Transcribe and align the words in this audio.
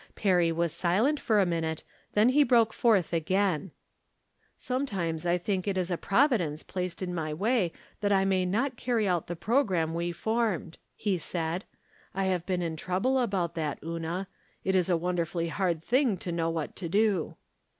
Perry 0.15 0.51
was 0.51 0.71
silent 0.73 1.19
for 1.19 1.39
a 1.39 1.45
minute, 1.45 1.83
then 2.13 2.29
he 2.29 2.43
broke 2.43 2.73
forth 2.73 3.13
again:" 3.13 3.69
Sometimes 4.57 5.27
I 5.27 5.37
think 5.37 5.67
it 5.67 5.77
is 5.77 5.91
a 5.91 5.95
providence 5.97 6.63
placed 6.63 7.03
in 7.03 7.13
my 7.13 7.35
way 7.35 7.71
that 7.99 8.11
I 8.11 8.25
may 8.25 8.43
not 8.43 8.77
carry 8.77 9.07
out 9.07 9.27
the 9.27 9.35
pro 9.35 9.63
gramme 9.63 9.93
we 9.93 10.11
formed," 10.11 10.79
he 10.95 11.19
said." 11.19 11.65
I 12.15 12.23
have 12.25 12.47
been 12.47 12.63
in 12.63 12.77
trouble 12.77 13.19
about 13.19 13.53
that, 13.53 13.77
Una. 13.83 14.27
It 14.63 14.73
is 14.73 14.89
a 14.89 14.97
wonderfully 14.97 15.49
hard 15.49 15.83
thing 15.83 16.17
to 16.17 16.31
know 16.31 16.49
what 16.49 16.75
to 16.77 16.89
do." 16.89 17.35